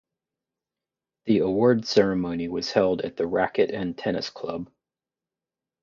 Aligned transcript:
The 1.25 1.37
award 1.37 1.85
ceremony 1.85 2.47
was 2.47 2.71
held 2.71 3.01
at 3.01 3.17
the 3.17 3.27
Racquet 3.27 3.69
and 3.69 3.95
Tennis 3.95 4.31
Club. 4.31 4.67